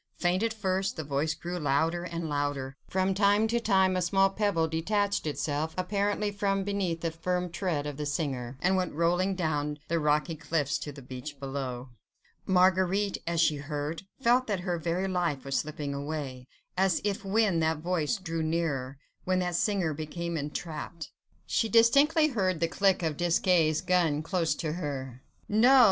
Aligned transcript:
Faint 0.17 0.41
at 0.41 0.51
first, 0.51 0.95
the 0.95 1.03
voice 1.03 1.35
grew 1.35 1.59
louder 1.59 2.03
and 2.03 2.27
louder; 2.27 2.75
from 2.89 3.13
time 3.13 3.47
to 3.47 3.59
time 3.59 3.95
a 3.95 4.01
small 4.01 4.31
pebble 4.31 4.67
detached 4.67 5.27
itself 5.27 5.75
apparently 5.77 6.31
from 6.31 6.63
beneath 6.63 7.01
the 7.01 7.11
firm 7.11 7.51
tread 7.51 7.85
of 7.85 7.97
the 7.97 8.05
singer, 8.07 8.57
and 8.61 8.75
went 8.75 8.95
rolling 8.95 9.35
down 9.35 9.77
the 9.89 9.99
rocky 9.99 10.33
cliffs 10.35 10.79
to 10.79 10.91
the 10.91 11.03
beach 11.03 11.39
below. 11.39 11.89
Marguerite 12.47 13.19
as 13.27 13.39
she 13.39 13.57
heard, 13.57 14.01
felt 14.19 14.47
that 14.47 14.61
her 14.61 14.79
very 14.79 15.07
life 15.07 15.45
was 15.45 15.57
slipping 15.59 15.93
away, 15.93 16.47
as 16.75 16.99
if 17.03 17.23
when 17.23 17.59
that 17.59 17.77
voice 17.77 18.17
drew 18.17 18.41
nearer, 18.41 18.97
when 19.25 19.37
that 19.37 19.53
singer 19.53 19.93
became 19.93 20.35
entrapped... 20.35 21.11
She 21.45 21.69
distinctly 21.69 22.29
heard 22.29 22.59
the 22.59 22.67
click 22.67 23.03
of 23.03 23.17
Desgas' 23.17 23.81
gun 23.85 24.23
close 24.23 24.55
to 24.55 24.73
her.... 24.73 25.21
No! 25.47 25.59
no! 25.59 25.61
no! 25.61 25.79